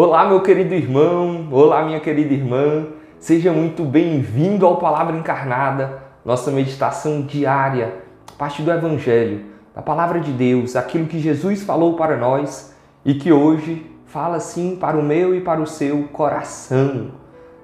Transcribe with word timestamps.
Olá, 0.00 0.28
meu 0.28 0.40
querido 0.40 0.76
irmão, 0.76 1.48
olá, 1.50 1.84
minha 1.84 1.98
querida 1.98 2.32
irmã, 2.32 2.86
seja 3.18 3.50
muito 3.50 3.82
bem-vindo 3.82 4.64
ao 4.64 4.76
Palavra 4.76 5.16
Encarnada, 5.16 6.00
nossa 6.24 6.52
meditação 6.52 7.22
diária, 7.22 7.94
parte 8.38 8.62
do 8.62 8.70
Evangelho, 8.70 9.46
da 9.74 9.82
Palavra 9.82 10.20
de 10.20 10.30
Deus, 10.30 10.76
aquilo 10.76 11.08
que 11.08 11.18
Jesus 11.18 11.64
falou 11.64 11.96
para 11.96 12.16
nós 12.16 12.72
e 13.04 13.14
que 13.14 13.32
hoje 13.32 13.90
fala 14.06 14.38
sim 14.38 14.76
para 14.76 14.96
o 14.96 15.02
meu 15.02 15.34
e 15.34 15.40
para 15.40 15.60
o 15.60 15.66
seu 15.66 16.04
coração. 16.12 17.10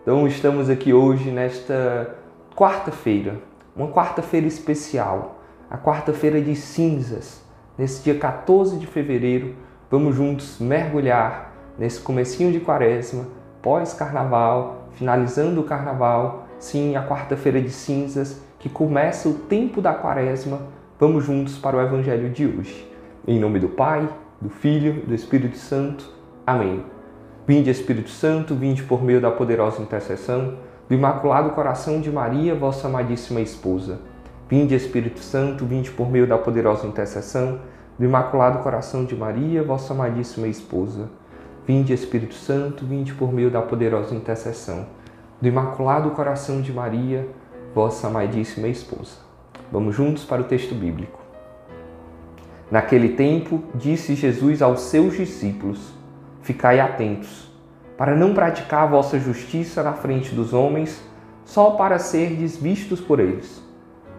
Então, 0.03 0.27
estamos 0.27 0.69
aqui 0.69 0.93
hoje 0.93 1.30
nesta 1.30 2.16
quarta-feira, 2.57 3.37
uma 3.77 3.87
quarta-feira 3.87 4.48
especial, 4.48 5.39
a 5.71 5.79
quarta-feira 5.79 6.41
de 6.41 6.57
cinzas, 6.57 7.44
nesse 7.79 8.03
dia 8.03 8.19
14 8.19 8.77
de 8.77 8.89
fevereiro, 8.89 9.55
vamos 9.89 10.16
juntos 10.16 10.58
mergulhar 10.58 11.54
nesse 11.79 12.01
comecinho 12.01 12.53
de 12.53 12.61
quaresma, 12.61 13.27
pós-carnaval, 13.63 14.89
finalizando 14.93 15.61
o 15.61 15.64
carnaval, 15.64 16.47
sim, 16.59 16.97
a 16.97 17.07
quarta-feira 17.07 17.61
de 17.61 17.71
cinzas, 17.71 18.43
que 18.59 18.69
começa 18.69 19.29
o 19.29 19.35
tempo 19.35 19.81
da 19.81 19.93
quaresma, 19.93 20.61
vamos 20.99 21.25
juntos 21.25 21.59
para 21.59 21.77
o 21.77 21.81
evangelho 21.81 22.31
de 22.31 22.47
hoje. 22.47 22.91
Em 23.27 23.39
nome 23.39 23.59
do 23.59 23.69
Pai, 23.69 24.09
do 24.41 24.49
Filho, 24.49 25.05
do 25.07 25.14
Espírito 25.14 25.57
Santo. 25.57 26.11
Amém. 26.47 26.85
Vinde, 27.47 27.71
Espírito 27.71 28.11
Santo, 28.11 28.55
vinde 28.55 28.83
por 28.83 29.03
meio 29.03 29.21
da 29.21 29.31
poderosa 29.31 29.83
intercessão 29.83 30.59
do 30.89 30.95
Imaculado 30.95 31.50
Coração 31.50 32.00
de 32.00 32.11
Maria, 32.11 32.55
vossa 32.55 32.89
amadíssima 32.89 33.41
esposa. 33.41 34.00
Vinde, 34.48 34.75
Espírito 34.75 35.20
Santo, 35.20 35.64
vinde 35.64 35.91
por 35.91 36.11
meio 36.11 36.27
da 36.27 36.36
poderosa 36.36 36.86
intercessão 36.86 37.61
do 37.98 38.05
Imaculado 38.05 38.59
Coração 38.59 39.05
de 39.05 39.16
Maria, 39.16 39.62
vossa 39.62 39.94
amadíssima 39.94 40.47
esposa. 40.47 41.09
Vinde, 41.66 41.92
Espírito 41.92 42.34
Santo, 42.34 42.84
vinde 42.84 43.14
por 43.14 43.32
meio 43.32 43.50
da 43.50 43.62
poderosa 43.62 44.14
intercessão 44.14 44.86
do 45.40 45.48
Imaculado 45.48 46.10
Coração 46.10 46.60
de 46.60 46.72
Maria, 46.72 47.28
vossa 47.74 48.06
amadíssima 48.06 48.68
esposa. 48.68 49.16
Vamos 49.70 49.94
juntos 49.94 50.24
para 50.24 50.42
o 50.42 50.44
texto 50.44 50.74
bíblico. 50.74 51.20
Naquele 52.70 53.10
tempo, 53.10 53.62
disse 53.74 54.14
Jesus 54.14 54.62
aos 54.62 54.80
seus 54.80 55.16
discípulos: 55.16 55.92
Ficai 56.42 56.80
atentos, 56.80 57.52
para 57.96 58.16
não 58.16 58.34
praticar 58.34 58.88
vossa 58.88 59.18
justiça 59.18 59.82
na 59.82 59.92
frente 59.92 60.34
dos 60.34 60.52
homens, 60.52 61.02
só 61.44 61.72
para 61.72 61.98
serdes 61.98 62.56
vistos 62.56 63.00
por 63.00 63.20
eles. 63.20 63.62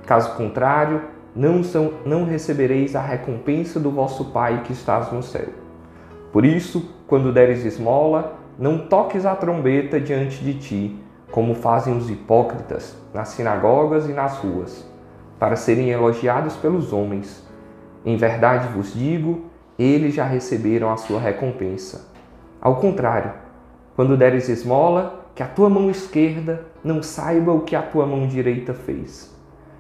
Caso 0.05 0.35
contrário, 0.35 1.01
não, 1.35 1.63
são, 1.63 1.93
não 2.05 2.23
recebereis 2.23 2.95
a 2.95 3.01
recompensa 3.01 3.79
do 3.79 3.89
vosso 3.89 4.25
Pai 4.25 4.63
que 4.63 4.73
estás 4.73 5.11
no 5.11 5.23
céu. 5.23 5.64
Por 6.36 6.44
isso, 6.44 6.91
quando 7.08 7.31
deres 7.31 7.64
esmola, 7.64 8.38
não 8.59 8.78
toques 8.78 9.25
a 9.25 9.33
trombeta 9.33 10.02
diante 10.02 10.44
de 10.44 10.55
ti, 10.55 11.00
como 11.31 11.55
fazem 11.55 11.97
os 11.97 12.09
hipócritas 12.09 12.94
nas 13.14 13.30
sinagogas 13.30 14.09
e 14.09 14.11
nas 14.11 14.39
ruas, 14.39 14.86
para 15.39 15.56
serem 15.56 15.91
elogiados 15.91 16.58
pelos 16.58 16.91
homens. 16.91 17.47
Em 18.03 18.17
verdade 18.17 18.67
vos 18.67 18.94
digo, 18.94 19.45
eles 19.80 20.13
já 20.13 20.25
receberam 20.25 20.91
a 20.91 20.97
sua 20.97 21.22
recompensa. 21.22 22.11
Ao 22.59 22.75
contrário, 22.81 23.31
quando 23.95 24.17
deres 24.17 24.50
esmola, 24.50 25.28
que 25.33 25.41
a 25.41 25.47
tua 25.47 25.69
mão 25.69 25.89
esquerda 25.89 26.66
não 26.83 27.02
saiba 27.02 27.53
o 27.53 27.61
que 27.61 27.78
a 27.78 27.81
tua 27.81 28.06
mão 28.06 28.28
direita 28.28 28.73
fez, 28.73 29.33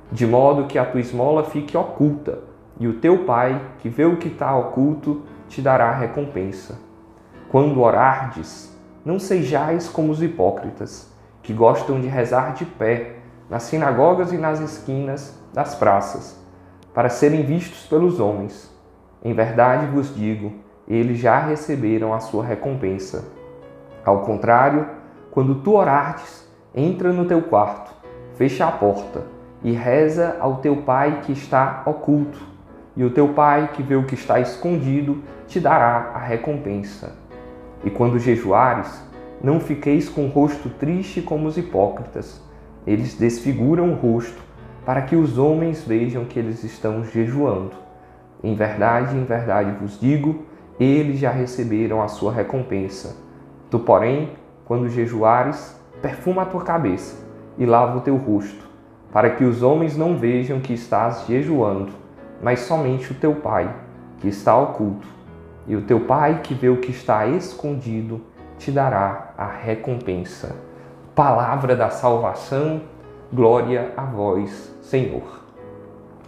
de 0.09 0.25
modo 0.25 0.67
que 0.67 0.79
a 0.79 0.85
tua 0.85 1.01
esmola 1.01 1.43
fique 1.43 1.75
oculta, 1.75 2.39
e 2.79 2.87
o 2.87 2.93
teu 2.93 3.25
Pai, 3.25 3.61
que 3.79 3.89
vê 3.89 4.05
o 4.05 4.15
que 4.15 4.29
está 4.29 4.55
oculto, 4.55 5.23
te 5.47 5.61
dará 5.61 5.91
recompensa. 5.91 6.77
Quando 7.49 7.81
orardes, 7.81 8.75
não 9.03 9.19
sejais 9.19 9.87
como 9.87 10.11
os 10.11 10.21
hipócritas, 10.21 11.13
que 11.41 11.53
gostam 11.53 12.01
de 12.01 12.07
rezar 12.07 12.53
de 12.53 12.65
pé, 12.65 13.17
nas 13.49 13.63
sinagogas 13.63 14.31
e 14.31 14.37
nas 14.37 14.59
esquinas 14.59 15.39
das 15.53 15.75
praças, 15.75 16.39
para 16.93 17.09
serem 17.09 17.43
vistos 17.43 17.85
pelos 17.85 18.19
homens. 18.19 18.73
Em 19.23 19.33
verdade 19.33 19.85
vos 19.87 20.13
digo, 20.15 20.53
eles 20.87 21.19
já 21.19 21.39
receberam 21.39 22.13
a 22.13 22.19
sua 22.19 22.43
recompensa. 22.43 23.25
Ao 24.03 24.21
contrário, 24.21 24.87
quando 25.31 25.55
tu 25.55 25.75
orardes, 25.75 26.47
entra 26.73 27.11
no 27.11 27.25
teu 27.25 27.41
quarto, 27.43 27.93
fecha 28.35 28.67
a 28.67 28.71
porta 28.71 29.23
e 29.63 29.71
reza 29.71 30.37
ao 30.39 30.57
teu 30.57 30.77
pai 30.83 31.21
que 31.21 31.31
está 31.31 31.83
oculto, 31.85 32.39
e 32.95 33.03
o 33.03 33.09
teu 33.09 33.29
pai 33.29 33.71
que 33.73 33.83
vê 33.83 33.95
o 33.95 34.05
que 34.05 34.15
está 34.15 34.39
escondido 34.39 35.21
te 35.47 35.59
dará 35.59 36.11
a 36.13 36.19
recompensa. 36.19 37.15
E 37.83 37.89
quando 37.89 38.19
jejuares, 38.19 39.03
não 39.43 39.59
fiqueis 39.59 40.09
com 40.09 40.25
o 40.25 40.29
rosto 40.29 40.69
triste 40.69 41.21
como 41.21 41.47
os 41.47 41.57
hipócritas. 41.57 42.41
Eles 42.87 43.15
desfiguram 43.15 43.91
o 43.91 43.95
rosto 43.95 44.41
para 44.85 45.01
que 45.01 45.15
os 45.15 45.37
homens 45.37 45.83
vejam 45.83 46.25
que 46.25 46.39
eles 46.39 46.63
estão 46.63 47.03
jejuando. 47.03 47.73
Em 48.43 48.55
verdade, 48.55 49.15
em 49.15 49.23
verdade 49.23 49.71
vos 49.79 49.99
digo, 49.99 50.45
eles 50.79 51.19
já 51.19 51.31
receberam 51.31 52.01
a 52.01 52.07
sua 52.07 52.31
recompensa. 52.31 53.17
Tu, 53.69 53.79
porém, 53.79 54.31
quando 54.65 54.89
jejuares, 54.89 55.79
perfuma 56.01 56.43
a 56.43 56.45
tua 56.45 56.63
cabeça 56.63 57.25
e 57.57 57.65
lava 57.65 57.97
o 57.97 58.01
teu 58.01 58.15
rosto, 58.15 58.69
para 59.11 59.29
que 59.31 59.43
os 59.43 59.63
homens 59.63 59.97
não 59.97 60.17
vejam 60.17 60.59
que 60.59 60.73
estás 60.73 61.25
jejuando, 61.27 61.91
mas 62.41 62.61
somente 62.61 63.11
o 63.11 63.15
teu 63.15 63.35
Pai, 63.35 63.73
que 64.19 64.27
está 64.27 64.55
oculto 64.57 65.07
e 65.67 65.75
o 65.75 65.81
teu 65.81 66.01
Pai 66.01 66.41
que 66.43 66.53
vê 66.53 66.69
o 66.69 66.77
que 66.77 66.91
está 66.91 67.25
escondido 67.27 68.21
te 68.57 68.71
dará 68.71 69.33
a 69.37 69.47
recompensa. 69.47 70.55
Palavra 71.13 71.75
da 71.75 71.89
salvação, 71.89 72.81
glória 73.33 73.93
a 73.97 74.03
vós, 74.03 74.73
Senhor. 74.81 75.41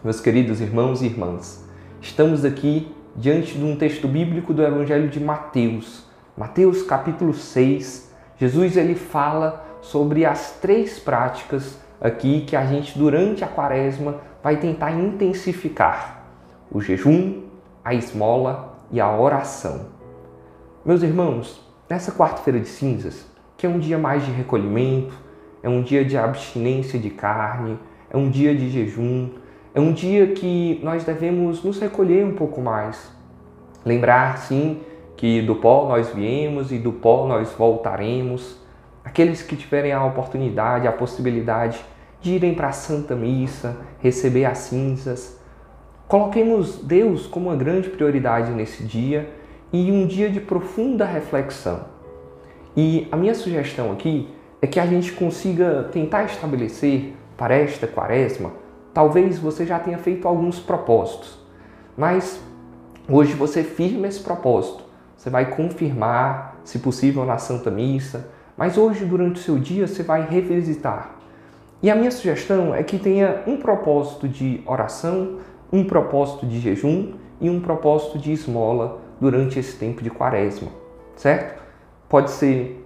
Meus 0.03 0.19
queridos 0.19 0.62
irmãos 0.62 1.01
e 1.01 1.06
irmãs, 1.06 1.68
estamos 2.01 2.44
aqui 2.45 2.95
diante 3.16 3.57
de 3.57 3.63
um 3.63 3.75
texto 3.75 4.07
bíblico 4.07 4.53
do 4.53 4.63
Evangelho 4.63 5.09
de 5.09 5.19
Mateus. 5.19 6.06
Mateus 6.35 6.84
capítulo 6.84 7.34
6. 7.34 8.12
Jesus 8.38 8.78
ele 8.78 8.95
fala 8.95 9.66
sobre 9.81 10.25
as 10.25 10.51
três 10.62 11.00
práticas 11.00 11.78
aqui 11.99 12.41
que 12.41 12.55
a 12.55 12.65
gente 12.65 12.97
durante 12.97 13.43
a 13.43 13.47
quaresma 13.47 14.17
vai 14.43 14.57
tentar 14.57 14.91
intensificar: 14.91 16.23
o 16.71 16.81
jejum, 16.81 17.43
a 17.83 17.93
esmola 17.93 18.77
e 18.91 18.99
a 18.99 19.15
oração. 19.15 19.87
Meus 20.85 21.03
irmãos, 21.03 21.61
nessa 21.89 22.11
quarta-feira 22.11 22.59
de 22.59 22.67
cinzas, 22.67 23.25
que 23.57 23.65
é 23.65 23.69
um 23.69 23.79
dia 23.79 23.97
mais 23.97 24.25
de 24.25 24.31
recolhimento, 24.31 25.13
é 25.61 25.69
um 25.69 25.81
dia 25.81 26.05
de 26.05 26.17
abstinência 26.17 26.99
de 26.99 27.09
carne, 27.09 27.77
é 28.09 28.15
um 28.15 28.29
dia 28.29 28.55
de 28.55 28.69
jejum, 28.69 29.29
é 29.73 29.79
um 29.79 29.91
dia 29.91 30.27
que 30.27 30.79
nós 30.83 31.03
devemos 31.03 31.63
nos 31.63 31.79
recolher 31.79 32.25
um 32.25 32.33
pouco 32.33 32.61
mais. 32.61 33.11
Lembrar, 33.85 34.37
sim, 34.37 34.81
que 35.15 35.41
do 35.41 35.55
pó 35.55 35.87
nós 35.87 36.09
viemos 36.09 36.71
e 36.71 36.77
do 36.77 36.91
pó 36.91 37.27
nós 37.27 37.51
voltaremos. 37.53 38.57
Aqueles 39.07 39.41
que 39.41 39.56
tiverem 39.56 39.94
a 39.94 40.03
oportunidade, 40.03 40.88
a 40.88 40.91
possibilidade 40.91 41.79
de 42.19 42.34
irem 42.34 42.53
para 42.53 42.68
a 42.68 42.73
Santa 42.73 43.16
Missa, 43.16 43.78
receber 44.01 44.45
as 44.45 44.57
cinzas, 44.57 45.38
Coloquemos 46.07 46.78
Deus 46.78 47.28
como 47.28 47.50
uma 47.50 47.56
grande 47.57 47.90
prioridade 47.90 48.51
nesse 48.51 48.81
dia 48.84 49.29
e 49.73 49.91
um 49.91 50.07
dia 50.07 50.29
de 50.29 50.40
profunda 50.40 51.03
reflexão. 51.03 51.81
E 52.78 53.09
a 53.12 53.18
minha 53.18 53.35
sugestão 53.35 53.91
aqui 53.91 54.29
é 54.62 54.68
que 54.68 54.79
a 54.79 54.85
gente 54.85 55.12
consiga 55.12 55.89
tentar 55.91 56.24
estabelecer 56.24 57.13
para 57.35 57.56
esta 57.56 57.85
quaresma, 57.85 58.53
talvez 58.94 59.38
você 59.38 59.66
já 59.66 59.77
tenha 59.80 59.98
feito 59.98 60.25
alguns 60.30 60.60
propósitos, 60.60 61.38
mas 61.98 62.42
hoje 63.10 63.33
você 63.33 63.62
firma 63.62 64.07
esse 64.07 64.21
propósito. 64.21 64.86
Você 65.18 65.30
vai 65.30 65.53
confirmar, 65.57 66.62
se 66.63 66.80
possível, 66.80 67.25
na 67.25 67.38
Santa 67.38 67.69
Missa, 67.69 68.30
mas 68.57 68.77
hoje, 68.77 69.06
durante 69.06 69.39
o 69.39 69.44
seu 69.44 69.59
dia, 69.59 69.88
você 69.88 70.01
vai 70.01 70.27
revisitar. 70.27 71.12
E 71.81 71.92
a 71.92 71.95
minha 71.95 72.09
sugestão 72.09 72.74
é 72.74 72.81
que 72.81 72.98
tenha 72.98 73.44
um 73.45 73.57
propósito 73.57 74.27
de 74.27 74.62
oração, 74.65 75.38
um 75.71 75.83
propósito 75.83 76.45
de 76.45 76.59
jejum 76.59 77.13
e 77.39 77.50
um 77.50 77.59
propósito 77.59 78.18
de 78.18 78.31
esmola 78.31 79.00
durante 79.21 79.59
esse 79.59 79.77
tempo 79.77 80.01
de 80.01 80.09
quaresma, 80.09 80.69
certo? 81.15 81.62
Pode 82.09 82.31
ser, 82.31 82.83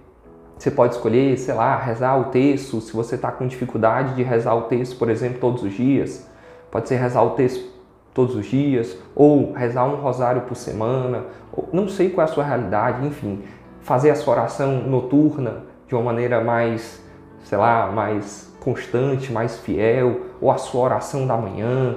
você 0.58 0.70
pode 0.70 0.94
escolher, 0.94 1.38
sei 1.38 1.54
lá, 1.54 1.76
rezar 1.76 2.18
o 2.20 2.24
texto, 2.24 2.80
se 2.82 2.92
você 2.92 3.14
está 3.14 3.30
com 3.32 3.46
dificuldade 3.46 4.14
de 4.14 4.22
rezar 4.22 4.54
o 4.54 4.62
texto, 4.62 4.98
por 4.98 5.08
exemplo, 5.08 5.38
todos 5.40 5.62
os 5.62 5.72
dias, 5.72 6.28
pode 6.70 6.88
ser 6.88 6.96
rezar 6.96 7.22
o 7.22 7.30
texto 7.30 7.72
todos 8.12 8.34
os 8.34 8.44
dias, 8.44 8.98
ou 9.14 9.52
rezar 9.52 9.86
um 9.86 9.96
rosário 9.96 10.42
por 10.42 10.54
semana, 10.54 11.24
não 11.72 11.88
sei 11.88 12.10
qual 12.10 12.26
é 12.26 12.30
a 12.30 12.32
sua 12.32 12.44
realidade, 12.44 13.06
enfim, 13.06 13.42
fazer 13.82 14.10
a 14.10 14.14
sua 14.14 14.34
oração 14.34 14.82
noturna 14.82 15.64
de 15.88 15.94
uma 15.94 16.02
maneira 16.02 16.42
mais, 16.42 17.02
sei 17.44 17.58
lá, 17.58 17.90
mais 17.90 18.52
constante, 18.60 19.32
mais 19.32 19.58
fiel, 19.58 20.20
ou 20.40 20.50
a 20.50 20.56
sua 20.56 20.82
oração 20.82 21.26
da 21.26 21.36
manhã, 21.36 21.96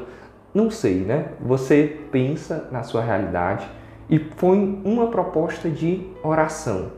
não 0.54 0.72
sei, 0.72 1.02
né? 1.02 1.30
Você 1.42 2.00
pensa 2.12 2.68
na 2.72 2.82
sua 2.84 3.02
realidade 3.02 3.68
e 4.10 4.18
põe 4.18 4.82
uma 4.84 5.08
proposta 5.08 5.70
de 5.70 6.08
oração. 6.24 6.92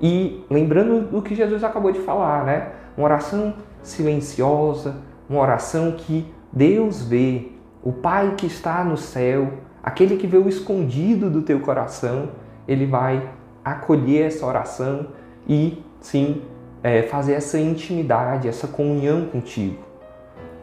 E 0.00 0.44
lembrando 0.50 1.10
do 1.10 1.22
que 1.22 1.34
Jesus 1.34 1.62
acabou 1.64 1.92
de 1.92 2.00
falar, 2.00 2.44
né? 2.44 2.72
Uma 2.96 3.04
oração 3.06 3.54
silenciosa, 3.82 4.96
uma 5.28 5.40
oração 5.40 5.92
que 5.92 6.32
Deus 6.52 7.02
vê, 7.02 7.52
o 7.82 7.92
Pai 7.92 8.34
que 8.36 8.46
está 8.46 8.84
no 8.84 8.96
céu, 8.96 9.52
aquele 9.82 10.16
que 10.16 10.26
vê 10.26 10.36
o 10.36 10.48
escondido 10.48 11.30
do 11.30 11.42
teu 11.42 11.60
coração, 11.60 12.30
ele 12.66 12.86
vai 12.86 13.22
acolher 13.64 14.26
essa 14.26 14.46
oração 14.46 15.08
e 15.48 15.82
sim 16.00 16.42
é, 16.82 17.02
fazer 17.02 17.34
essa 17.34 17.58
intimidade, 17.58 18.48
essa 18.48 18.66
comunhão 18.66 19.26
contigo. 19.26 19.78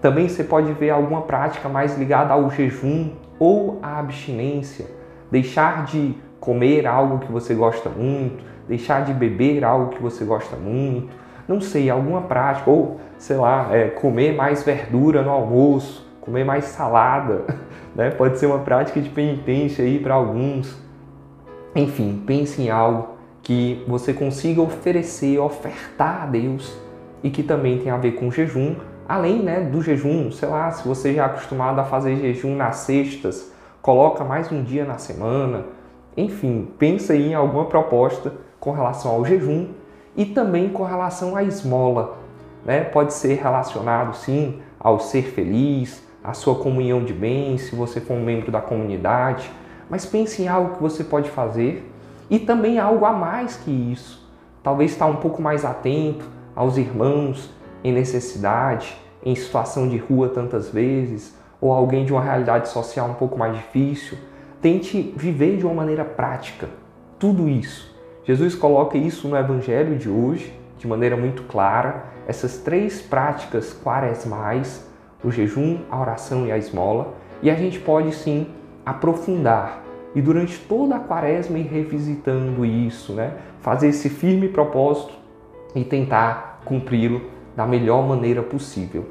Também 0.01 0.27
você 0.27 0.43
pode 0.43 0.71
ver 0.73 0.91
alguma 0.91 1.21
prática 1.21 1.67
mais 1.67 1.97
ligada 1.97 2.33
ao 2.33 2.49
jejum 2.49 3.11
ou 3.39 3.79
à 3.81 3.99
abstinência, 3.99 4.85
deixar 5.31 5.85
de 5.85 6.15
comer 6.39 6.85
algo 6.85 7.19
que 7.19 7.31
você 7.31 7.53
gosta 7.53 7.89
muito, 7.89 8.43
deixar 8.67 9.03
de 9.03 9.13
beber 9.13 9.63
algo 9.63 9.89
que 9.89 10.01
você 10.01 10.23
gosta 10.23 10.55
muito, 10.55 11.09
não 11.47 11.61
sei, 11.61 11.89
alguma 11.89 12.21
prática, 12.21 12.69
ou 12.69 12.99
sei 13.17 13.37
lá, 13.37 13.69
é, 13.71 13.87
comer 13.87 14.35
mais 14.35 14.63
verdura 14.63 15.21
no 15.21 15.31
almoço, 15.31 16.05
comer 16.21 16.43
mais 16.43 16.65
salada, 16.65 17.45
né? 17.95 18.11
pode 18.11 18.37
ser 18.37 18.47
uma 18.47 18.59
prática 18.59 18.99
de 18.99 19.09
penitência 19.09 19.83
aí 19.83 19.99
para 19.99 20.13
alguns. 20.13 20.86
Enfim, 21.75 22.23
pense 22.25 22.61
em 22.61 22.69
algo 22.69 23.17
que 23.43 23.83
você 23.87 24.13
consiga 24.13 24.61
oferecer, 24.61 25.39
ofertar 25.39 26.23
a 26.23 26.25
Deus 26.25 26.77
e 27.23 27.29
que 27.29 27.43
também 27.43 27.79
tem 27.79 27.91
a 27.91 27.97
ver 27.97 28.13
com 28.13 28.31
jejum, 28.31 28.75
além 29.07 29.41
né, 29.41 29.61
do 29.61 29.81
jejum, 29.81 30.31
sei 30.31 30.49
lá, 30.49 30.69
se 30.71 30.87
você 30.87 31.13
já 31.13 31.23
é 31.23 31.25
acostumado 31.25 31.79
a 31.79 31.83
fazer 31.83 32.17
jejum 32.17 32.55
nas 32.55 32.77
sextas, 32.77 33.51
coloca 33.81 34.23
mais 34.23 34.51
um 34.51 34.63
dia 34.63 34.83
na 34.83 34.97
semana, 34.97 35.65
enfim, 36.15 36.67
pensa 36.77 37.13
aí 37.13 37.29
em 37.29 37.35
alguma 37.35 37.65
proposta 37.65 38.33
com 38.59 38.71
relação 38.71 39.11
ao 39.11 39.23
jejum 39.23 39.67
e 40.15 40.25
também 40.25 40.69
com 40.69 40.83
relação 40.83 41.35
à 41.35 41.43
esmola. 41.43 42.17
Né? 42.65 42.81
Pode 42.83 43.13
ser 43.13 43.35
relacionado 43.35 44.15
sim 44.15 44.59
ao 44.79 44.99
ser 44.99 45.23
feliz, 45.23 46.03
à 46.23 46.33
sua 46.33 46.55
comunhão 46.55 47.03
de 47.03 47.13
bens, 47.13 47.61
se 47.61 47.75
você 47.75 48.01
for 48.01 48.15
um 48.15 48.23
membro 48.23 48.51
da 48.51 48.59
comunidade, 48.59 49.49
mas 49.89 50.05
pense 50.05 50.41
em 50.41 50.47
algo 50.47 50.75
que 50.75 50.81
você 50.81 51.03
pode 51.03 51.29
fazer 51.29 51.89
e 52.29 52.39
também 52.39 52.79
algo 52.79 53.05
a 53.05 53.11
mais 53.11 53.55
que 53.55 53.71
isso. 53.71 54.25
Talvez 54.63 54.91
estar 54.91 55.05
um 55.05 55.17
pouco 55.17 55.41
mais 55.41 55.63
atento 55.63 56.25
aos 56.55 56.77
irmãos 56.77 57.49
em 57.83 57.93
necessidade, 57.93 58.97
em 59.23 59.35
situação 59.35 59.87
de 59.87 59.97
rua 59.97 60.29
tantas 60.29 60.69
vezes, 60.69 61.35
ou 61.61 61.71
alguém 61.71 62.05
de 62.05 62.11
uma 62.11 62.21
realidade 62.21 62.69
social 62.69 63.09
um 63.09 63.13
pouco 63.13 63.37
mais 63.37 63.55
difícil. 63.55 64.17
Tente 64.61 65.13
viver 65.15 65.57
de 65.57 65.65
uma 65.65 65.73
maneira 65.73 66.03
prática 66.03 66.67
tudo 67.17 67.47
isso. 67.47 67.95
Jesus 68.23 68.55
coloca 68.55 68.97
isso 68.97 69.27
no 69.27 69.37
evangelho 69.37 69.97
de 69.97 70.09
hoje 70.09 70.53
de 70.77 70.87
maneira 70.87 71.17
muito 71.17 71.43
clara, 71.43 72.05
essas 72.27 72.57
três 72.57 73.01
práticas 73.01 73.73
quaresmais, 73.73 74.85
o 75.23 75.31
jejum, 75.31 75.79
a 75.89 75.99
oração 75.99 76.45
e 76.45 76.51
a 76.51 76.57
esmola, 76.57 77.13
e 77.41 77.49
a 77.49 77.55
gente 77.55 77.79
pode 77.79 78.13
sim 78.13 78.47
aprofundar 78.87 79.83
e 80.15 80.21
durante 80.21 80.57
toda 80.59 80.95
a 80.95 80.99
quaresma 80.99 81.59
ir 81.59 81.67
revisitando 81.67 82.65
isso, 82.65 83.11
né? 83.11 83.33
Fazer 83.59 83.89
esse 83.89 84.09
firme 84.09 84.47
propósito 84.47 85.13
e 85.75 85.83
tentar 85.83 86.61
cumpri-lo 86.63 87.21
da 87.53 87.65
melhor 87.65 88.07
maneira 88.07 88.41
possível. 88.41 89.09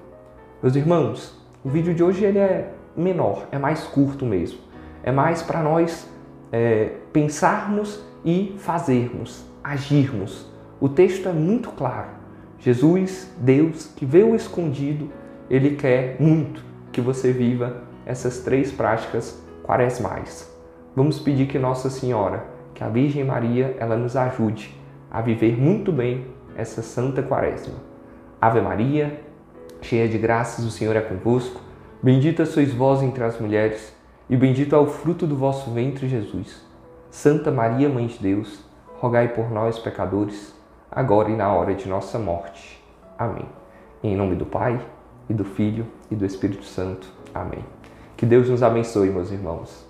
Meus 0.63 0.75
irmãos, 0.75 1.39
o 1.63 1.69
vídeo 1.69 1.95
de 1.95 2.03
hoje 2.03 2.25
ele 2.25 2.39
é 2.39 2.73
menor, 2.97 3.49
é 3.53 3.59
mais 3.59 3.85
curto 3.85 4.25
mesmo. 4.25 4.59
É 5.03 5.13
mais 5.13 5.43
para 5.43 5.63
nós 5.63 6.11
é, 6.51 6.93
pensarmos 7.13 8.03
e 8.25 8.55
fazermos, 8.57 9.45
agirmos. 9.63 10.51
O 10.81 10.89
texto 10.89 11.29
é 11.29 11.33
muito 11.33 11.69
claro. 11.73 12.09
Jesus, 12.59 13.31
Deus, 13.37 13.93
que 13.95 14.07
vê 14.07 14.23
o 14.23 14.35
escondido, 14.35 15.11
ele 15.51 15.77
quer 15.77 16.17
muito 16.19 16.65
que 16.91 17.03
você 17.03 17.31
viva 17.31 17.83
essas 18.07 18.41
três 18.41 18.73
práticas 18.73 19.45
quaresmais. 19.67 20.51
Vamos 20.95 21.19
pedir 21.19 21.47
que 21.47 21.59
Nossa 21.59 21.91
Senhora, 21.91 22.45
que 22.73 22.85
a 22.85 22.89
Virgem 22.89 23.25
Maria, 23.25 23.77
ela 23.79 23.97
nos 23.97 24.17
ajude 24.17 24.75
a 25.11 25.21
viver 25.21 25.61
muito 25.61 25.93
bem 25.93 26.27
essa 26.57 26.83
Santa 26.83 27.23
Quaresma. 27.23 27.75
Ave 28.41 28.61
Maria, 28.61 29.21
cheia 29.83 30.09
de 30.09 30.17
graças, 30.17 30.65
o 30.65 30.71
Senhor 30.71 30.95
é 30.97 31.01
convosco. 31.01 31.61
Bendita 32.03 32.47
sois 32.47 32.73
vós 32.73 33.03
entre 33.03 33.25
as 33.25 33.41
mulheres, 33.41 33.95
e 34.29 34.37
bendito 34.37 34.75
é 34.75 34.79
o 34.79 34.87
fruto 34.87 35.27
do 35.27 35.37
vosso 35.37 35.71
ventre, 35.71 36.09
Jesus. 36.09 36.65
Santa 37.11 37.51
Maria, 37.51 37.89
Mãe 37.89 38.07
de 38.07 38.19
Deus, 38.19 38.65
rogai 38.99 39.29
por 39.29 39.51
nós, 39.51 39.79
pecadores, 39.79 40.55
agora 40.91 41.31
e 41.31 41.37
na 41.37 41.53
hora 41.53 41.75
de 41.75 41.89
nossa 41.89 42.19
morte. 42.19 42.83
Amém. 43.19 43.47
Em 44.03 44.15
nome 44.15 44.37
do 44.37 44.47
Pai, 44.47 44.81
e 45.29 45.35
do 45.35 45.45
Filho, 45.45 45.87
e 46.11 46.15
do 46.15 46.25
Espírito 46.25 46.65
Santo. 46.65 47.09
Amém. 47.35 47.76
Que 48.17 48.25
Deus 48.25 48.49
nos 48.49 48.63
abençoe, 48.63 49.11
meus 49.11 49.31
irmãos. 49.31 49.85